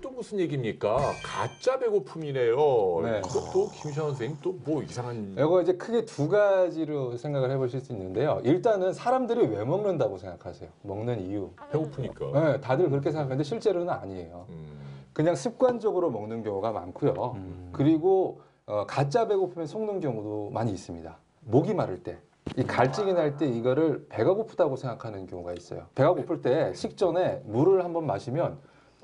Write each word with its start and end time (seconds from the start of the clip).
또 0.00 0.10
무슨 0.10 0.38
얘기입니까? 0.40 0.96
가짜 1.22 1.78
배고픔이네요. 1.78 2.56
네. 3.02 3.20
그것도 3.22 3.68
김시환 3.70 4.08
선생님 4.10 4.38
또 4.42 4.58
뭐 4.64 4.82
이상한 4.82 5.34
이거 5.38 5.62
이제 5.62 5.72
크게 5.74 6.04
두 6.04 6.28
가지로 6.28 7.16
생각을 7.16 7.50
해보실 7.52 7.80
수 7.80 7.92
있는데요. 7.92 8.40
일단은 8.44 8.92
사람들이 8.92 9.46
왜 9.46 9.64
먹는다고 9.64 10.18
생각하세요? 10.18 10.68
먹는 10.82 11.20
이유. 11.28 11.50
배고프니까. 11.70 12.30
네, 12.32 12.60
다들 12.60 12.90
그렇게 12.90 13.10
생각하는데 13.10 13.42
실제로는 13.44 13.88
아니에요. 13.90 14.46
음. 14.50 14.78
그냥 15.12 15.34
습관적으로 15.34 16.10
먹는 16.10 16.42
경우가 16.42 16.72
많고요. 16.72 17.32
음. 17.36 17.70
그리고 17.72 18.40
어, 18.66 18.84
가짜 18.86 19.26
배고픔에 19.26 19.66
속는 19.66 20.00
경우도 20.00 20.50
많이 20.52 20.72
있습니다. 20.72 21.16
목이 21.42 21.72
마를 21.74 22.02
때. 22.02 22.18
이 22.56 22.62
갈증이 22.64 23.12
날 23.12 23.36
때 23.36 23.46
이거를 23.46 24.06
배가 24.08 24.32
고프다고 24.34 24.76
생각하는 24.76 25.26
경우가 25.26 25.52
있어요. 25.52 25.86
배가 25.94 26.12
고플 26.14 26.42
때 26.42 26.72
식전에 26.74 27.42
물을 27.44 27.84
한번 27.84 28.06
마시면 28.06 28.58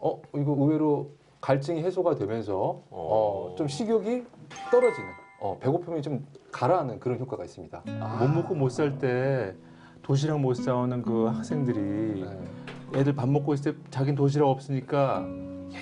어 0.05 0.21
이거 0.37 0.53
의외로 0.59 1.13
갈증이 1.41 1.83
해소가 1.83 2.15
되면서 2.15 2.83
어, 2.91 3.55
좀 3.57 3.67
식욕이 3.67 4.25
떨어지는 4.71 5.09
어, 5.41 5.57
배고픔이 5.59 6.03
좀 6.03 6.27
가라앉는 6.53 7.01
그런 7.01 7.19
효과가 7.19 7.45
있습니다. 7.45 7.83
못 8.21 8.29
먹고 8.29 8.55
못 8.55 8.71
살 8.71 8.99
때 8.99 9.55
도시락 10.03 10.41
못 10.41 10.55
사오는 10.55 11.03
그 11.03 11.25
학생들이 11.27 12.23
네. 12.23 13.01
애들 13.01 13.15
밥 13.15 13.29
먹고 13.31 13.55
있을 13.55 13.73
때 13.75 13.79
자긴 13.91 14.15
도시락 14.15 14.49
없으니까 14.49 15.25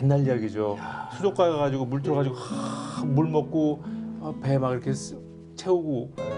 옛날 0.00 0.20
이야기죠. 0.24 0.76
수도가 1.16 1.50
가가지고 1.50 1.84
물 1.86 2.00
들어가지고 2.00 2.34
하, 2.36 3.04
물 3.04 3.28
먹고 3.28 3.80
아, 4.20 4.32
배막 4.40 4.72
이렇게 4.72 4.92
쓰- 4.94 5.20
채우고 5.56 6.10
네. 6.16 6.31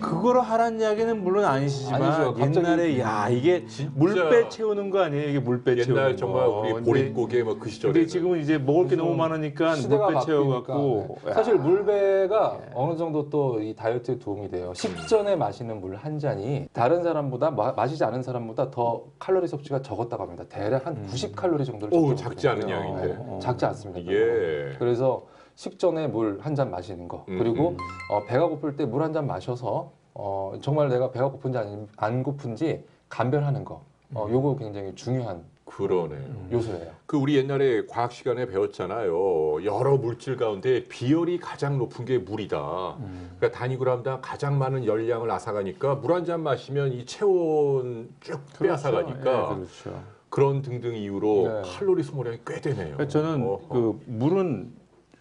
그거를 0.00 0.42
하라는 0.42 0.80
이야기는 0.80 1.22
물론 1.22 1.44
아니시지만 1.44 2.02
아니죠. 2.02 2.34
갑자기- 2.34 2.58
옛날에 2.58 2.98
야 3.00 3.28
이게 3.30 3.64
진짜 3.66 3.90
물배 3.94 4.48
채우는 4.48 4.90
거 4.90 5.00
아니에요? 5.00 5.28
이게 5.30 5.38
물배 5.38 5.76
채우는 5.76 5.96
옛날 5.96 6.10
거. 6.12 6.16
정말 6.16 6.46
우리 6.46 6.72
근데- 6.72 6.84
보릿고개 6.90 7.42
뭐그 7.42 7.70
시절에 7.70 7.92
근데 7.92 8.06
지금은 8.06 8.40
이제 8.40 8.58
먹을 8.58 8.88
게 8.88 8.96
너무 8.96 9.14
많으니까 9.14 9.76
시대가 9.76 10.04
물배 10.06 10.14
바뀌니까 10.18 10.26
채워갖고 10.26 11.18
네. 11.24 11.32
사실 11.32 11.54
물배가 11.56 12.58
예. 12.60 12.70
어느 12.74 12.96
정도 12.96 13.28
또 13.30 13.54
이 13.60 13.74
다이어트에 13.74 14.18
도움이 14.18 14.50
돼요. 14.50 14.72
식전에 14.74 15.36
마시는 15.36 15.80
물 15.80 15.94
한 15.96 16.18
잔이 16.18 16.68
다른 16.72 17.02
사람보다 17.02 17.52
마, 17.52 17.72
마시지 17.72 18.02
않은 18.04 18.22
사람보다 18.22 18.70
더 18.72 19.04
칼로리 19.18 19.46
섭취가 19.46 19.80
적었다고 19.80 20.24
합니다. 20.24 20.44
대략 20.48 20.86
한 20.86 20.96
음. 20.96 21.06
90 21.08 21.34
칼로리 21.36 21.64
정도를 21.64 21.96
오, 21.96 22.14
적게 22.14 22.22
작지 22.22 22.48
않은 22.48 22.66
먹거든요. 22.66 22.98
양인데. 22.98 23.16
어, 23.20 23.38
작지 23.40 23.64
않습니다. 23.64 24.12
예. 24.12 24.74
그래서 24.78 25.24
식전에 25.56 26.08
물 26.08 26.38
한 26.40 26.54
잔 26.54 26.70
마시는 26.70 27.08
거 27.08 27.24
음, 27.28 27.38
그리고 27.38 27.70
음. 27.70 27.76
어, 28.10 28.24
배가 28.24 28.46
고플 28.48 28.76
때 28.76 28.84
물 28.86 29.02
한 29.02 29.12
잔 29.12 29.26
마셔서 29.26 29.92
어, 30.14 30.54
정말 30.60 30.88
내가 30.88 31.10
배가 31.10 31.28
고픈지 31.30 31.58
아니, 31.58 31.86
안 31.96 32.22
고픈지 32.22 32.84
감별하는 33.08 33.64
거 33.64 33.82
어, 34.14 34.26
요거 34.30 34.56
굉장히 34.56 34.94
중요한 34.94 35.42
그러네요. 35.64 36.20
요소예요. 36.52 36.92
그 37.06 37.16
우리 37.16 37.36
옛날에 37.36 37.86
과학 37.86 38.12
시간에 38.12 38.46
배웠잖아요. 38.46 39.64
여러 39.64 39.96
물질 39.96 40.36
가운데 40.36 40.84
비열이 40.84 41.38
가장 41.40 41.78
높은 41.78 42.04
게 42.04 42.18
물이다. 42.18 42.96
음. 43.00 43.30
그러니까 43.38 43.58
단위그램당 43.58 44.20
가장 44.22 44.58
많은 44.58 44.84
열량을 44.84 45.30
앗아가니까 45.30 45.96
물 45.96 46.12
한 46.12 46.24
잔 46.24 46.42
마시면 46.42 46.92
이 46.92 47.04
체온 47.06 48.10
쭉 48.20 48.40
빼앗아가니까 48.60 49.50
예, 49.50 49.54
그렇죠. 49.56 50.02
그런 50.28 50.62
등등 50.62 50.94
이유로 50.94 51.62
네. 51.62 51.70
칼로리 51.70 52.02
소모량이 52.02 52.38
꽤 52.46 52.60
되네요. 52.60 52.96
그러니까 52.96 53.08
저는 53.08 53.42
어허. 53.44 53.68
그 53.68 54.00
물은 54.06 54.70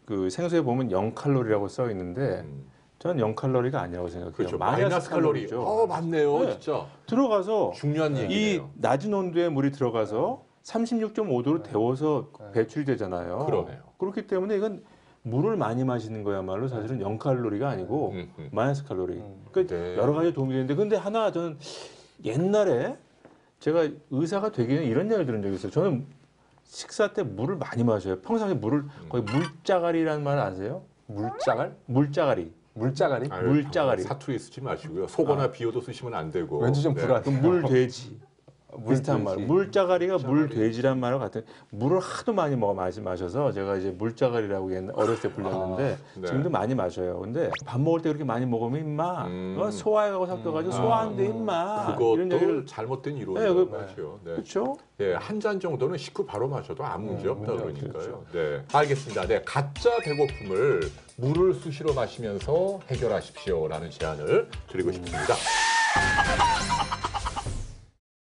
그 0.05 0.29
생수에 0.29 0.61
보면 0.61 0.91
0 0.91 1.13
칼로리라고 1.13 1.67
써 1.67 1.89
있는데 1.91 2.41
음, 2.45 2.65
저는 2.99 3.19
0 3.19 3.35
칼로리가 3.35 3.81
아니라고 3.81 4.07
생각해요. 4.09 4.33
그렇죠. 4.35 4.57
마이너스 4.57 5.09
칼로리. 5.09 5.47
칼로리죠. 5.47 5.61
어 5.61 5.87
맞네요, 5.87 6.39
네. 6.39 6.51
진짜 6.59 6.85
들어가서 7.07 7.71
중요한 7.75 8.15
이 8.15 8.21
얘기네요. 8.21 8.69
낮은 8.75 9.13
온도에 9.13 9.49
물이 9.49 9.71
들어가서 9.71 10.43
36.5도로 10.63 11.63
데워서 11.63 12.29
네. 12.39 12.51
배출되잖아요. 12.53 13.45
그러네요. 13.45 13.79
그렇기 13.97 14.27
때문에 14.27 14.55
이건 14.57 14.83
물을 15.21 15.55
많이 15.55 15.83
마시는 15.85 16.23
거야말로 16.23 16.67
사실은 16.67 16.99
0 17.01 17.17
칼로리가 17.17 17.69
아니고 17.69 18.11
음, 18.11 18.31
음. 18.39 18.49
마이너스 18.51 18.83
칼로리. 18.85 19.15
음. 19.15 19.45
그러니까 19.51 19.75
네. 19.75 19.97
여러 19.97 20.13
가지 20.13 20.33
도움이 20.33 20.51
되는데 20.53 20.75
근데 20.75 20.95
하나 20.97 21.31
저는 21.31 21.57
옛날에 22.25 22.97
제가 23.59 23.87
의사가 24.11 24.51
되기 24.51 24.75
전에 24.75 24.85
이런 24.85 25.05
얘기를 25.05 25.25
들은 25.25 25.41
적이 25.41 25.55
있어요. 25.55 25.71
저는 25.71 26.05
식사 26.65 27.13
때 27.13 27.23
물을 27.23 27.55
많이 27.55 27.83
마셔요. 27.83 28.19
평상시에 28.21 28.55
물을 28.55 28.79
음. 28.79 28.89
거의 29.09 29.23
물짜가리라는 29.23 30.23
말 30.23 30.39
아세요? 30.39 30.83
물짜갈? 31.07 31.75
물짜가리. 31.85 32.51
물짜갈이? 32.75 33.27
아유, 33.29 33.47
물짜가리. 33.47 34.01
사투리 34.01 34.39
쓰지 34.39 34.61
마시고요. 34.61 35.07
속어나 35.07 35.51
비어도 35.51 35.81
쓰시면 35.81 36.13
안 36.15 36.31
되고. 36.31 36.59
왠지 36.59 36.81
좀 36.81 36.95
네. 36.95 37.01
불안. 37.01 37.21
그 37.21 37.29
물돼지. 37.29 38.19
비슷한 38.87 39.23
말. 39.23 39.37
물짜가리. 39.37 40.07
물돼지란 40.07 40.99
말과 40.99 41.19
같은 41.19 41.43
물을 41.69 41.99
하도 41.99 42.33
많이 42.33 42.55
먹어 42.55 42.73
마시, 42.73 43.01
마셔서 43.01 43.51
제가 43.51 43.77
이제 43.77 43.91
물짜가리라고 43.91 44.73
옛날 44.75 44.91
어렸을 44.95 45.21
때 45.29 45.31
불렀는데 45.33 45.97
네. 46.15 46.27
지금도 46.27 46.49
많이 46.49 46.75
마셔요. 46.75 47.19
근데 47.19 47.49
밥 47.65 47.79
먹을 47.81 48.01
때 48.01 48.09
그렇게 48.09 48.23
많이 48.23 48.45
먹으면 48.45 48.81
임마 48.81 49.25
음. 49.27 49.57
어, 49.59 49.71
소화가 49.71 50.25
섞여가지고 50.25 50.73
음. 50.73 50.77
소화한데 50.77 51.23
아, 51.23 51.29
임마 51.29 51.83
이런 51.97 51.97
그것도 51.97 52.35
얘기를 52.35 52.65
잘못된 52.65 53.15
네, 53.15 53.21
이론이라고 53.21 53.69
그- 53.69 53.77
하죠. 53.77 54.19
네. 54.23 54.31
그렇죠? 54.31 54.77
예, 54.99 55.13
한잔 55.13 55.59
정도는 55.59 55.97
식후 55.97 56.25
바로 56.25 56.47
마셔도 56.47 56.83
아무 56.85 57.07
문제 57.07 57.23
네, 57.23 57.29
없다 57.29 57.53
없죠. 57.53 57.65
그러니까요. 57.65 58.23
네, 58.31 58.63
알겠습니다. 58.71 59.27
네, 59.27 59.41
가짜 59.45 59.89
배고픔을 60.03 60.81
물을 61.17 61.53
수시로 61.53 61.93
마시면서 61.93 62.79
해결하십시오라는 62.89 63.89
제안을 63.91 64.49
드리고 64.67 64.91
싶습니다. 64.91 65.33